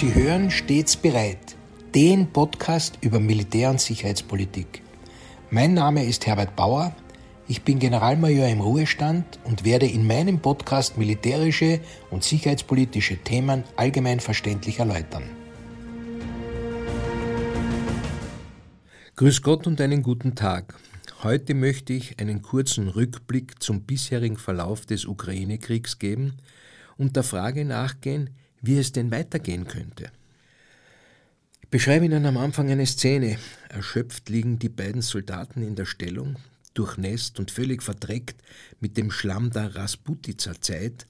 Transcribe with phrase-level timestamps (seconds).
[0.00, 1.56] Sie hören stets bereit,
[1.94, 4.80] den Podcast über Militär- und Sicherheitspolitik.
[5.50, 6.96] Mein Name ist Herbert Bauer,
[7.46, 14.20] ich bin Generalmajor im Ruhestand und werde in meinem Podcast militärische und sicherheitspolitische Themen allgemein
[14.20, 15.24] verständlich erläutern.
[19.16, 20.76] Grüß Gott und einen guten Tag.
[21.22, 26.38] Heute möchte ich einen kurzen Rückblick zum bisherigen Verlauf des Ukraine-Kriegs geben
[26.96, 30.10] und der Frage nachgehen, wie es denn weitergehen könnte.
[31.62, 33.38] Ich beschreibe Ihnen am Anfang eine Szene.
[33.68, 36.36] Erschöpft liegen die beiden Soldaten in der Stellung,
[36.74, 38.42] durchnässt und völlig verdreckt
[38.80, 41.06] mit dem Schlamm der Rasputitzer Zeit.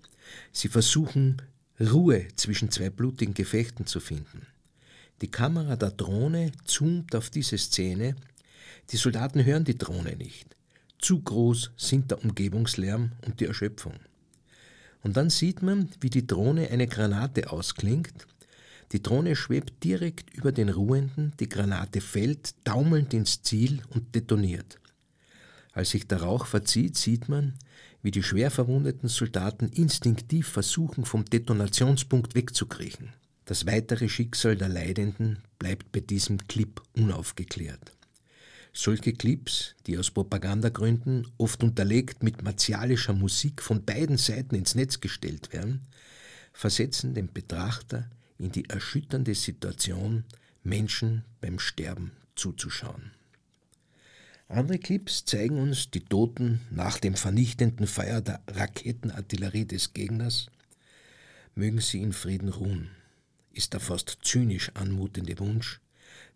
[0.52, 1.42] Sie versuchen,
[1.80, 4.46] Ruhe zwischen zwei blutigen Gefechten zu finden.
[5.22, 8.16] Die Kamera der Drohne zoomt auf diese Szene.
[8.90, 10.56] Die Soldaten hören die Drohne nicht.
[10.98, 13.94] Zu groß sind der Umgebungslärm und die Erschöpfung.
[15.02, 18.26] Und dann sieht man, wie die Drohne eine Granate ausklingt.
[18.92, 24.78] Die Drohne schwebt direkt über den Ruhenden, die Granate fällt, taumelnd ins Ziel und detoniert.
[25.72, 27.54] Als sich der Rauch verzieht, sieht man,
[28.02, 33.12] wie die schwer verwundeten Soldaten instinktiv versuchen, vom Detonationspunkt wegzukriechen.
[33.44, 37.92] Das weitere Schicksal der Leidenden bleibt bei diesem Clip unaufgeklärt.
[38.72, 45.00] Solche Clips, die aus Propagandagründen oft unterlegt mit martialischer Musik von beiden Seiten ins Netz
[45.00, 45.86] gestellt werden,
[46.52, 48.08] versetzen den Betrachter
[48.38, 50.24] in die erschütternde Situation,
[50.62, 53.10] Menschen beim Sterben zuzuschauen.
[54.48, 60.46] Andere Clips zeigen uns die Toten nach dem vernichtenden Feuer der Raketenartillerie des Gegners.
[61.54, 62.90] Mögen sie in Frieden ruhen,
[63.52, 65.80] ist der fast zynisch anmutende Wunsch,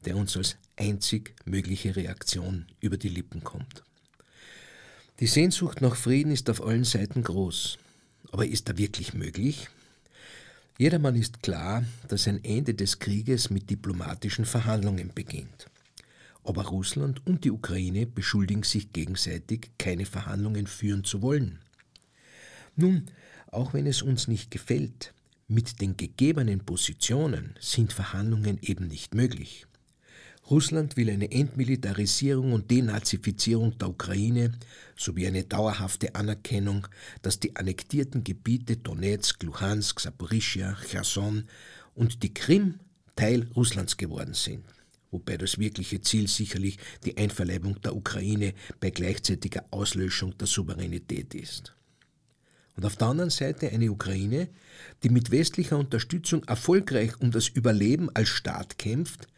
[0.04, 3.82] der uns als einzig mögliche Reaktion über die Lippen kommt.
[5.20, 7.78] Die Sehnsucht nach Frieden ist auf allen Seiten groß.
[8.32, 9.68] Aber ist er wirklich möglich?
[10.76, 15.70] Jedermann ist klar, dass ein Ende des Krieges mit diplomatischen Verhandlungen beginnt.
[16.42, 21.60] Aber Russland und die Ukraine beschuldigen sich gegenseitig, keine Verhandlungen führen zu wollen.
[22.74, 23.06] Nun,
[23.46, 25.14] auch wenn es uns nicht gefällt,
[25.48, 29.66] mit den gegebenen Positionen sind Verhandlungen eben nicht möglich.
[30.50, 34.52] Russland will eine Entmilitarisierung und Denazifizierung der Ukraine
[34.94, 36.86] sowie eine dauerhafte Anerkennung,
[37.22, 41.44] dass die annektierten Gebiete Donetsk, Luhansk, Saporischia, Cherson
[41.94, 42.80] und die Krim
[43.16, 44.64] Teil Russlands geworden sind.
[45.10, 51.72] Wobei das wirkliche Ziel sicherlich die Einverleibung der Ukraine bei gleichzeitiger Auslöschung der Souveränität ist.
[52.76, 54.48] Und auf der anderen Seite eine Ukraine,
[55.02, 59.28] die mit westlicher Unterstützung erfolgreich um das Überleben als Staat kämpft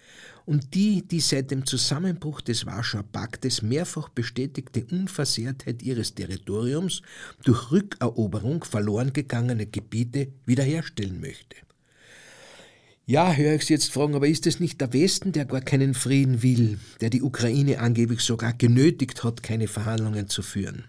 [0.47, 7.03] und die die seit dem Zusammenbruch des Warschauer Paktes mehrfach bestätigte Unversehrtheit ihres Territoriums
[7.45, 11.57] durch Rückeroberung verloren gegangener Gebiete wiederherstellen möchte.
[13.09, 15.95] Ja, höre ich Sie jetzt fragen, aber ist es nicht der Westen, der gar keinen
[15.95, 20.85] Frieden will, der die Ukraine angeblich sogar genötigt hat, keine Verhandlungen zu führen?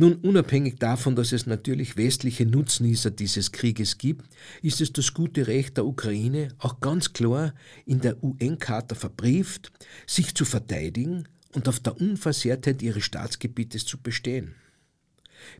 [0.00, 5.46] Nun, unabhängig davon, dass es natürlich westliche Nutznießer dieses Krieges gibt, ist es das gute
[5.46, 7.52] Recht der Ukraine, auch ganz klar
[7.84, 9.70] in der UN-Charta verbrieft,
[10.06, 14.54] sich zu verteidigen und auf der Unversehrtheit ihres Staatsgebietes zu bestehen.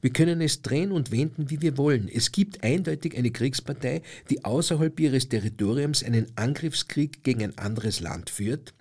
[0.00, 2.08] Wir können es drehen und wenden, wie wir wollen.
[2.08, 4.00] Es gibt eindeutig eine Kriegspartei,
[4.31, 8.72] die außerhalb ihres Territoriums einen Angriffskrieg gegen ein anderes Land führt,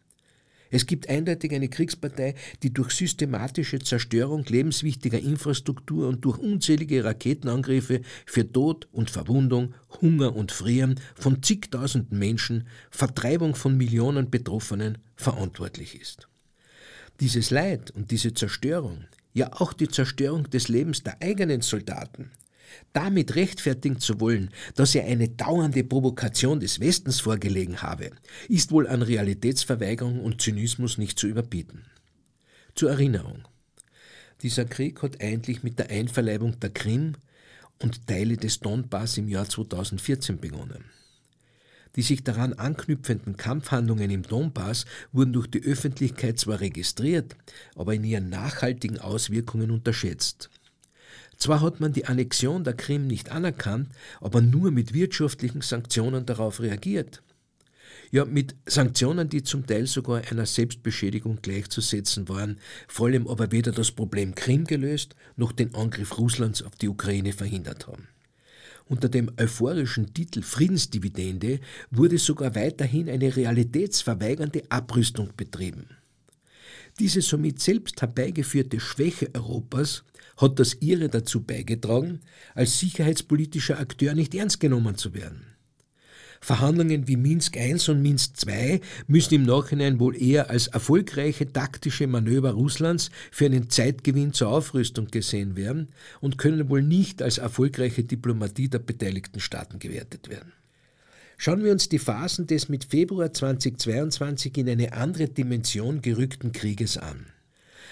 [0.69, 8.01] es gibt eindeutig eine Kriegspartei, die durch systematische Zerstörung lebenswichtiger Infrastruktur und durch unzählige Raketenangriffe
[8.25, 15.99] für Tod und Verwundung, Hunger und Frieren von zigtausenden Menschen, Vertreibung von Millionen Betroffenen verantwortlich
[15.99, 16.27] ist.
[17.19, 22.31] Dieses Leid und diese Zerstörung, ja auch die Zerstörung des Lebens der eigenen Soldaten,
[22.93, 28.11] Damit rechtfertigen zu wollen, dass er eine dauernde Provokation des Westens vorgelegen habe,
[28.47, 31.85] ist wohl an Realitätsverweigerung und Zynismus nicht zu überbieten.
[32.75, 33.47] Zur Erinnerung.
[34.41, 37.15] Dieser Krieg hat eigentlich mit der Einverleibung der Krim
[37.81, 40.85] und Teile des Donbass im Jahr 2014 begonnen.
[41.95, 47.35] Die sich daran anknüpfenden Kampfhandlungen im Donbass wurden durch die Öffentlichkeit zwar registriert,
[47.75, 50.49] aber in ihren nachhaltigen Auswirkungen unterschätzt.
[51.39, 53.89] Zwar hat man die Annexion der Krim nicht anerkannt,
[54.19, 57.23] aber nur mit wirtschaftlichen Sanktionen darauf reagiert.
[58.11, 63.71] Ja, mit Sanktionen, die zum Teil sogar einer Selbstbeschädigung gleichzusetzen waren, vor allem aber weder
[63.71, 68.07] das Problem Krim gelöst, noch den Angriff Russlands auf die Ukraine verhindert haben.
[68.85, 71.59] Unter dem euphorischen Titel Friedensdividende
[71.91, 75.85] wurde sogar weiterhin eine realitätsverweigernde Abrüstung betrieben.
[76.99, 80.03] Diese somit selbst herbeigeführte Schwäche Europas
[80.35, 82.19] hat das ihre dazu beigetragen,
[82.55, 85.45] als sicherheitspolitischer Akteur nicht ernst genommen zu werden.
[86.41, 92.07] Verhandlungen wie Minsk I und Minsk II müssen im Nachhinein wohl eher als erfolgreiche taktische
[92.07, 95.89] Manöver Russlands für einen Zeitgewinn zur Aufrüstung gesehen werden
[96.21, 100.53] und können wohl nicht als erfolgreiche Diplomatie der beteiligten Staaten gewertet werden.
[101.41, 106.97] Schauen wir uns die Phasen des mit Februar 2022 in eine andere Dimension gerückten Krieges
[106.97, 107.27] an.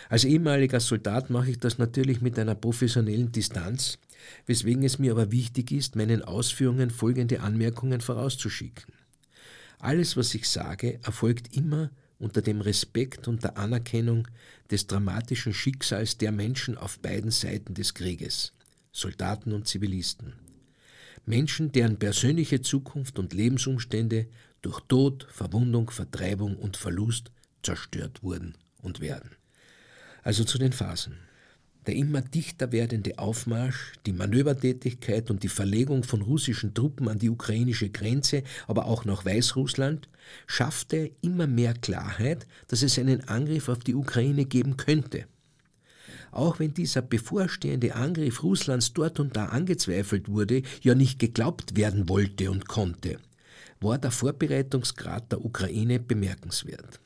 [0.09, 3.99] Als ehemaliger Soldat mache ich das natürlich mit einer professionellen Distanz,
[4.47, 8.93] weswegen es mir aber wichtig ist, meinen Ausführungen folgende Anmerkungen vorauszuschicken.
[9.79, 11.89] Alles, was ich sage, erfolgt immer
[12.19, 14.27] unter dem Respekt und der Anerkennung
[14.71, 18.51] des dramatischen Schicksals der Menschen auf beiden Seiten des Krieges,
[18.91, 20.33] Soldaten und Zivilisten.
[21.27, 24.27] Menschen, deren persönliche Zukunft und Lebensumstände
[24.61, 27.31] durch Tod, Verwundung, Vertreibung und Verlust
[27.63, 29.31] zerstört wurden und werden.
[30.23, 31.17] Also zu den Phasen.
[31.85, 37.29] Der immer dichter werdende Aufmarsch, die Manövertätigkeit und die Verlegung von russischen Truppen an die
[37.29, 40.07] ukrainische Grenze, aber auch nach Weißrussland,
[40.47, 45.25] schaffte immer mehr Klarheit, dass es einen Angriff auf die Ukraine geben könnte.
[46.37, 52.09] Auch wenn dieser bevorstehende Angriff Russlands dort und da angezweifelt wurde, ja nicht geglaubt werden
[52.09, 53.17] wollte und konnte,
[53.79, 56.99] war der Vorbereitungsgrad der Ukraine bemerkenswert.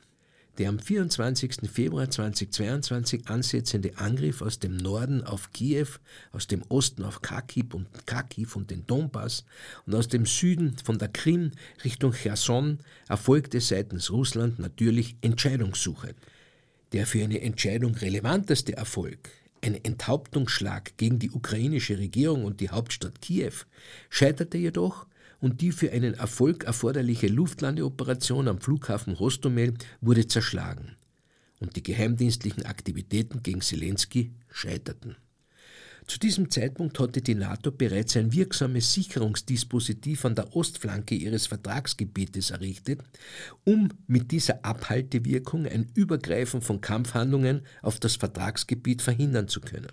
[0.58, 1.60] Der am 24.
[1.72, 5.88] Februar 2022 ansetzende Angriff aus dem Norden auf Kiew,
[6.32, 9.46] aus dem Osten auf Kharkiv und, Kharkiv und den Donbass
[9.86, 11.52] und aus dem Süden von der Krim
[11.84, 16.14] Richtung Cherson erfolgte seitens Russland natürlich Entscheidungssuche.
[16.92, 19.30] Der für eine Entscheidung relevanteste Erfolg,
[19.62, 23.52] ein Enthauptungsschlag gegen die ukrainische Regierung und die Hauptstadt Kiew,
[24.10, 25.06] scheiterte jedoch
[25.40, 30.96] und die für einen Erfolg erforderliche Luftlandeoperation am Flughafen Hostomel wurde zerschlagen.
[31.60, 35.16] Und die geheimdienstlichen Aktivitäten gegen Zelensky scheiterten.
[36.06, 42.50] Zu diesem Zeitpunkt hatte die NATO bereits ein wirksames Sicherungsdispositiv an der Ostflanke ihres Vertragsgebietes
[42.50, 43.00] errichtet,
[43.64, 49.92] um mit dieser Abhaltewirkung ein Übergreifen von Kampfhandlungen auf das Vertragsgebiet verhindern zu können.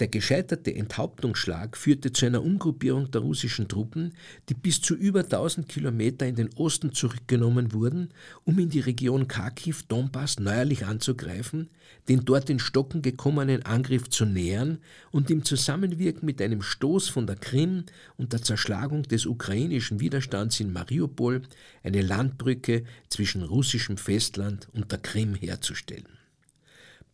[0.00, 4.14] Der gescheiterte Enthauptungsschlag führte zu einer Umgruppierung der russischen Truppen,
[4.48, 8.08] die bis zu über 1000 Kilometer in den Osten zurückgenommen wurden,
[8.42, 11.70] um in die Region Kharkiv Donbass neuerlich anzugreifen,
[12.08, 14.78] den dort in Stocken gekommenen Angriff zu nähern
[15.12, 17.84] und im Zusammenwirken mit einem Stoß von der Krim
[18.16, 21.42] und der Zerschlagung des ukrainischen Widerstands in Mariupol
[21.84, 26.23] eine Landbrücke zwischen russischem Festland und der Krim herzustellen.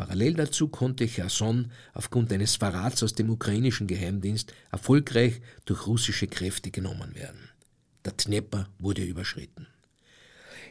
[0.00, 6.71] Parallel dazu konnte Cherson aufgrund eines Verrats aus dem ukrainischen Geheimdienst erfolgreich durch russische Kräfte
[6.71, 7.50] genommen werden.
[8.07, 9.66] Der Dnepr wurde überschritten.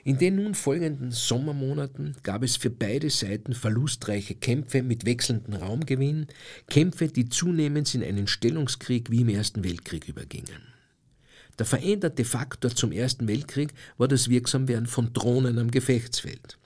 [0.03, 6.25] In den nun folgenden Sommermonaten gab es für beide Seiten verlustreiche Kämpfe mit wechselndem Raumgewinn,
[6.67, 10.63] Kämpfe, die zunehmend in einen Stellungskrieg wie im Ersten Weltkrieg übergingen.
[11.59, 16.57] Der veränderte Faktor zum Ersten Weltkrieg war das Wirksamwerden von Drohnen am Gefechtsfeld.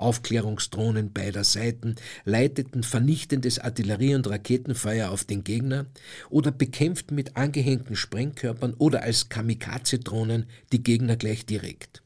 [0.00, 5.86] Aufklärungsdrohnen beider Seiten leiteten vernichtendes Artillerie- und Raketenfeuer auf den Gegner
[6.28, 12.02] oder bekämpften mit angehängten Sprengkörpern oder als Kamikaze-Drohnen die Gegner gleich direkt.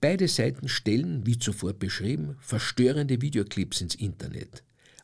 [0.00, 4.62] Beide Seiten stellen, wie zuvor beschrieben, verstörende Videoclips ins Internet.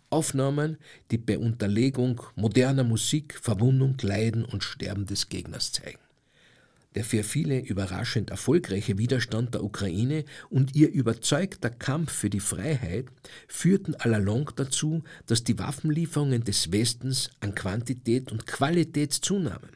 [0.08, 0.78] Aufnahmen,
[1.10, 5.98] die bei Unterlegung moderner Musik Verwundung, Leiden und Sterben des Gegners zeigen
[6.96, 13.06] der für viele überraschend erfolgreiche Widerstand der Ukraine und ihr überzeugter Kampf für die Freiheit
[13.46, 19.68] führten allalong dazu, dass die Waffenlieferungen des Westens an Quantität und Qualität zunahmen.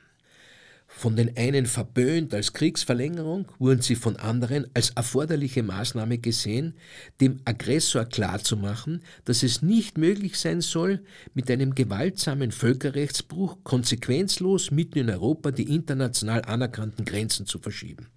[0.97, 6.75] Von den einen verböhnt als Kriegsverlängerung, wurden sie von anderen als erforderliche Maßnahme gesehen,
[7.23, 14.99] dem Aggressor klarzumachen, dass es nicht möglich sein soll, mit einem gewaltsamen Völkerrechtsbruch konsequenzlos mitten
[14.99, 18.09] in Europa die international anerkannten Grenzen zu verschieben.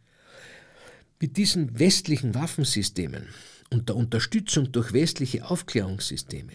[1.21, 3.27] Mit diesen westlichen Waffensystemen
[3.69, 6.53] und der Unterstützung durch westliche Aufklärungssysteme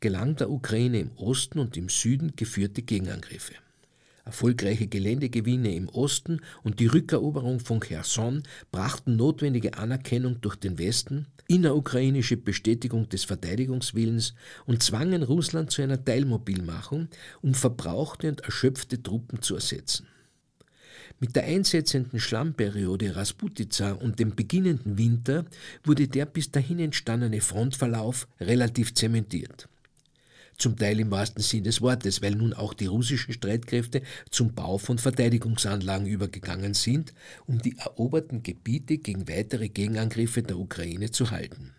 [0.00, 3.54] gelang der Ukraine im Osten und im Süden geführte Gegenangriffe
[4.26, 8.42] erfolgreiche Geländegewinne im Osten und die Rückeroberung von Cherson
[8.72, 14.34] brachten notwendige Anerkennung durch den Westen, innerukrainische Bestätigung des Verteidigungswillens
[14.66, 17.08] und zwangen Russland zu einer Teilmobilmachung,
[17.40, 20.08] um verbrauchte und erschöpfte Truppen zu ersetzen.
[21.20, 25.46] Mit der einsetzenden Schlammperiode Rasputica und dem beginnenden Winter
[25.84, 29.68] wurde der bis dahin entstandene Frontverlauf relativ zementiert
[30.58, 34.78] zum Teil im wahrsten Sinn des Wortes, weil nun auch die russischen Streitkräfte zum Bau
[34.78, 37.14] von Verteidigungsanlagen übergegangen sind,
[37.46, 41.72] um die eroberten Gebiete gegen weitere Gegenangriffe der Ukraine zu halten.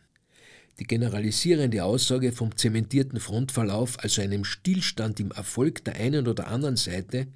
[0.79, 6.75] Die generalisierende Aussage vom zementierten Frontverlauf, also einem Stillstand im Erfolg der einen oder anderen
[6.75, 7.27] Seite,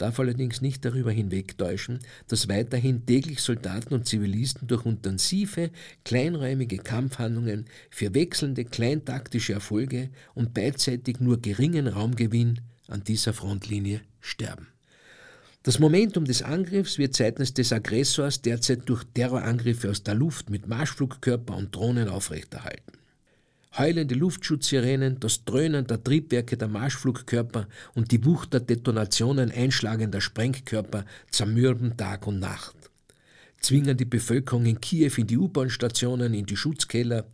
[0.00, 5.70] darf allerdings nicht darüber hinwegtäuschen, dass weiterhin täglich Soldaten und Zivilisten durch intensive,
[6.04, 14.68] kleinräumige Kampfhandlungen für wechselnde kleintaktische Erfolge und beidseitig nur geringen Raumgewinn an dieser Frontlinie sterben.
[15.62, 20.66] Das Momentum des Angriffs wird seitens des Aggressors derzeit durch Terrorangriffe aus der Luft mit
[20.66, 22.99] Marschflugkörper und Drohnen aufrechterhalten.
[23.78, 31.04] Heulende Luftschutzsirenen, das Dröhnen der Triebwerke der Marschflugkörper und die Wucht der Detonationen einschlagender Sprengkörper
[31.30, 32.74] zermürben Tag und Nacht.
[33.60, 37.26] Zwingen die Bevölkerung in Kiew in die U-Bahn-Stationen, in die Schutzkeller,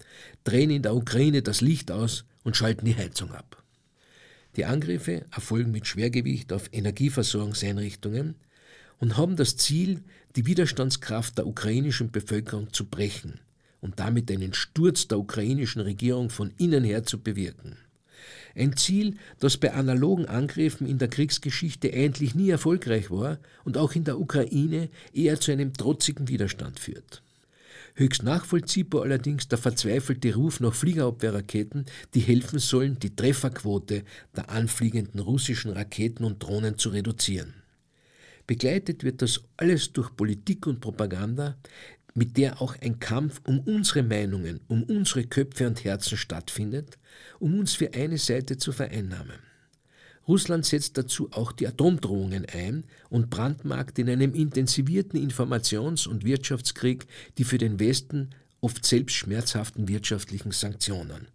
[0.45, 3.63] drehen in der Ukraine das Licht aus und schalten die Heizung ab.
[4.57, 8.35] Die Angriffe erfolgen mit Schwergewicht auf Energieversorgungseinrichtungen
[8.99, 10.03] und haben das Ziel,
[10.37, 13.41] die Widerstandskraft der ukrainischen Bevölkerung zu brechen
[13.81, 17.77] und damit einen Sturz der ukrainischen Regierung von innen her zu bewirken.
[18.55, 23.95] Ein Ziel, das bei analogen Angriffen in der Kriegsgeschichte eigentlich nie erfolgreich war und auch
[23.95, 27.23] in der Ukraine eher zu einem trotzigen Widerstand führt.
[27.95, 34.05] Höchst nachvollziehbar allerdings der verzweifelte Ruf nach Fliegerabwehrraketen, die helfen sollen, die Trefferquote
[34.37, 37.55] der anfliegenden russischen Raketen und Drohnen zu reduzieren.
[38.47, 41.57] Begleitet wird das alles durch Politik und Propaganda,
[42.17, 46.99] mit der auch ein Kampf um unsere Meinungen, um unsere Köpfe und Herzen stattfindet,
[47.39, 49.39] um uns für eine Seite zu vereinnahmen.
[50.27, 57.07] Russland setzt dazu auch die Atomdrohungen ein und brandmarkt in einem intensivierten Informations- und Wirtschaftskrieg
[57.39, 58.31] die für den Westen
[58.61, 61.29] oft selbst schmerzhaften wirtschaftlichen Sanktionen.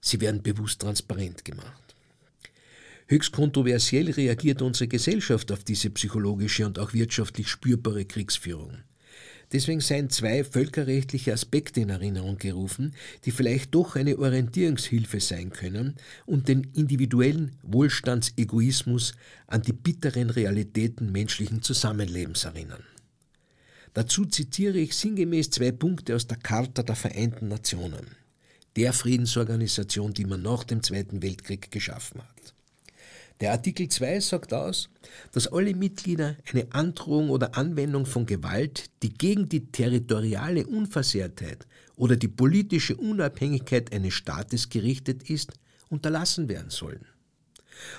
[0.00, 1.94] Sie werden bewusst transparent gemacht.
[3.06, 8.78] Höchst kontroversiell reagiert unsere Gesellschaft auf diese psychologische und auch wirtschaftlich spürbare Kriegsführung.
[9.52, 15.94] Deswegen seien zwei völkerrechtliche Aspekte in Erinnerung gerufen, die vielleicht doch eine Orientierungshilfe sein können
[16.24, 19.14] und den individuellen Wohlstandsegoismus
[19.46, 22.82] an die bitteren Realitäten menschlichen Zusammenlebens erinnern.
[23.94, 28.06] Dazu zitiere ich sinngemäß zwei Punkte aus der Charta der Vereinten Nationen,
[28.74, 32.35] der Friedensorganisation, die man nach dem Zweiten Weltkrieg geschaffen hat.
[33.40, 34.88] Der Artikel 2 sagt aus,
[35.32, 41.66] dass alle Mitglieder eine Androhung oder Anwendung von Gewalt, die gegen die territoriale Unversehrtheit
[41.96, 45.52] oder die politische Unabhängigkeit eines Staates gerichtet ist,
[45.90, 47.04] unterlassen werden sollen.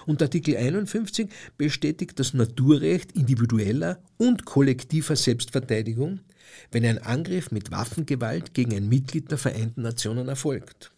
[0.08, 6.22] Und Artikel 51 bestätigt das Naturrecht individueller und kollektiver Selbstverteidigung,
[6.72, 10.92] wenn ein Angriff mit Waffengewalt gegen ein Mitglied der Vereinten Nationen erfolgt.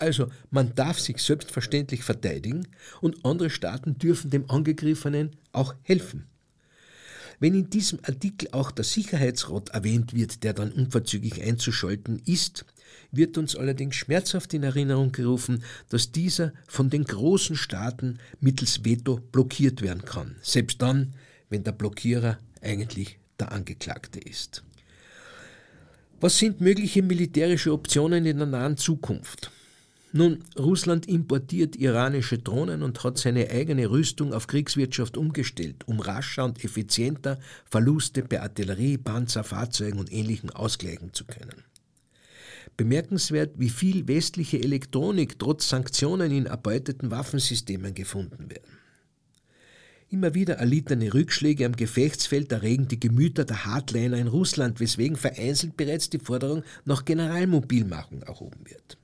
[0.00, 2.66] Also man darf sich selbstverständlich verteidigen
[3.02, 6.26] und andere Staaten dürfen dem Angegriffenen auch helfen.
[7.38, 12.64] Wenn in diesem Artikel auch der Sicherheitsrat erwähnt wird, der dann unverzüglich einzuschalten ist,
[13.12, 19.20] wird uns allerdings schmerzhaft in Erinnerung gerufen, dass dieser von den großen Staaten mittels Veto
[19.32, 21.14] blockiert werden kann, selbst dann,
[21.50, 24.62] wenn der Blockierer eigentlich der Angeklagte ist.
[26.20, 29.50] Was sind mögliche militärische Optionen in der nahen Zukunft?
[30.12, 36.44] Nun, Russland importiert iranische Drohnen und hat seine eigene Rüstung auf Kriegswirtschaft umgestellt, um rascher
[36.44, 41.62] und effizienter Verluste bei Artillerie, Panzer, Fahrzeugen und Ähnlichem ausgleichen zu können.
[42.76, 48.78] Bemerkenswert, wie viel westliche Elektronik trotz Sanktionen in erbeuteten Waffensystemen gefunden werden.
[50.08, 55.76] Immer wieder erlittene Rückschläge am Gefechtsfeld erregen die Gemüter der Hardliner in Russland, weswegen vereinzelt
[55.76, 58.98] bereits die Forderung nach Generalmobilmachung erhoben wird.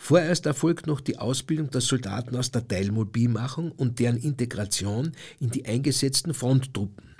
[0.00, 5.66] Vorerst erfolgt noch die Ausbildung der Soldaten aus der Teilmobilmachung und deren Integration in die
[5.66, 7.16] eingesetzten Fronttruppen.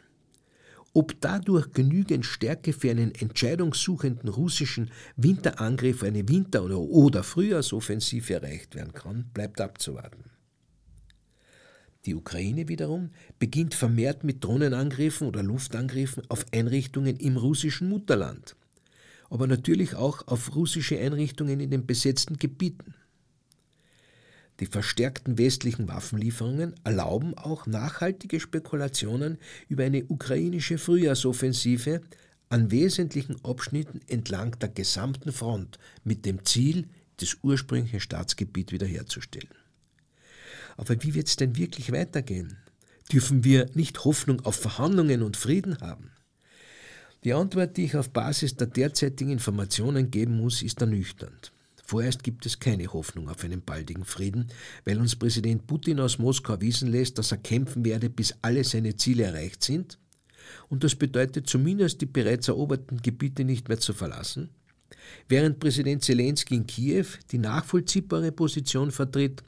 [0.94, 8.94] Ob dadurch genügend Stärke für einen entscheidungssuchenden russischen Winterangriff, eine Winter- oder, Frühjahrsoffensive erreicht werden
[8.94, 10.30] kann, bleibt abzuwarten.
[12.06, 18.56] Die Ukraine wiederum beginnt vermehrt mit Drohnenangriffen oder Luftangriffen auf Einrichtungen im russischen Mutterland
[19.30, 22.94] aber natürlich auch auf russische Einrichtungen in den besetzten Gebieten.
[24.60, 32.00] Die verstärkten westlichen Waffenlieferungen erlauben auch nachhaltige Spekulationen über eine ukrainische Frühjahrsoffensive
[32.48, 39.54] an wesentlichen Abschnitten entlang der gesamten Front mit dem Ziel, das ursprüngliche Staatsgebiet wiederherzustellen.
[40.76, 42.56] Aber wie wird es denn wirklich weitergehen?
[43.12, 46.10] Dürfen wir nicht Hoffnung auf Verhandlungen und Frieden haben?
[47.24, 51.52] Die Antwort, die ich auf Basis der derzeitigen Informationen geben muss, ist ernüchternd.
[51.84, 54.48] Vorerst gibt es keine Hoffnung auf einen baldigen Frieden,
[54.84, 58.96] weil uns Präsident Putin aus Moskau wissen lässt, dass er kämpfen werde, bis alle seine
[58.96, 59.98] Ziele erreicht sind.
[60.68, 64.50] Und das bedeutet zumindest, die bereits eroberten Gebiete nicht mehr zu verlassen.
[65.28, 69.42] Während Präsident Zelensky in Kiew die nachvollziehbare Position vertritt,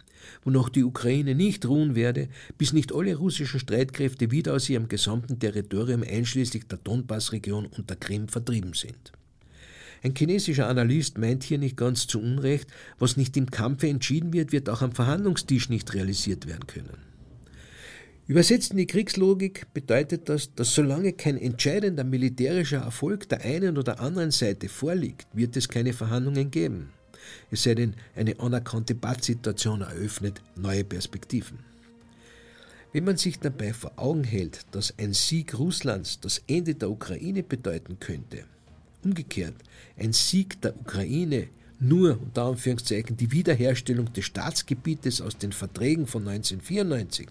[0.44, 5.38] wonach die Ukraine nicht ruhen werde, bis nicht alle russischen Streitkräfte wieder aus ihrem gesamten
[5.38, 9.12] Territorium einschließlich der Donbass-Region und der Krim vertrieben sind.
[10.02, 14.52] Ein chinesischer Analyst meint hier nicht ganz zu Unrecht, was nicht im Kampfe entschieden wird,
[14.52, 16.96] wird auch am Verhandlungstisch nicht realisiert werden können.
[18.26, 24.00] Übersetzt in die Kriegslogik bedeutet das, dass solange kein entscheidender militärischer Erfolg der einen oder
[24.00, 26.90] anderen Seite vorliegt, wird es keine Verhandlungen geben
[27.50, 31.58] es sei denn, eine anerkannte Pattsituation eröffnet neue Perspektiven.
[32.92, 37.42] Wenn man sich dabei vor Augen hält, dass ein Sieg Russlands das Ende der Ukraine
[37.42, 38.44] bedeuten könnte,
[39.04, 39.54] umgekehrt
[39.96, 41.48] ein Sieg der Ukraine
[41.78, 47.28] nur unter Anführungszeichen die Wiederherstellung des Staatsgebietes aus den Verträgen von 1994,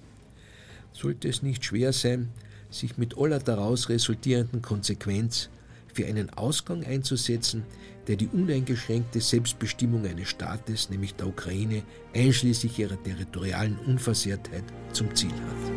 [0.91, 2.29] sollte es nicht schwer sein,
[2.72, 5.50] sich mit aller daraus resultierenden Konsequenz
[5.93, 7.63] für einen Ausgang einzusetzen,
[8.09, 11.83] der die uneingeschränkte Selbstbestimmung eines Staates, nämlich der Ukraine,
[12.15, 15.71] einschließlich ihrer territorialen Unversehrtheit, zum Ziel hat.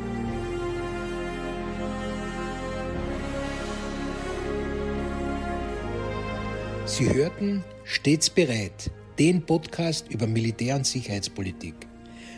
[6.86, 11.74] Sie hörten Stets bereit, den Podcast über Militär- und Sicherheitspolitik.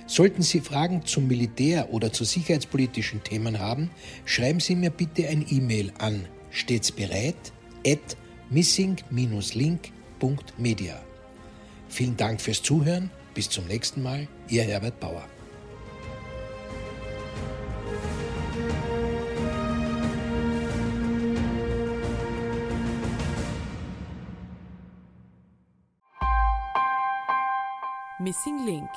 [0.09, 3.90] Sollten Sie Fragen zum Militär oder zu sicherheitspolitischen Themen haben,
[4.25, 7.53] schreiben Sie mir bitte ein E-Mail an stets bereit
[7.87, 8.16] at
[8.55, 11.03] missing-link.media.
[11.88, 13.11] Vielen Dank fürs Zuhören.
[13.35, 14.27] Bis zum nächsten Mal.
[14.49, 15.25] Ihr Herbert Bauer.
[28.21, 28.88] Missing Link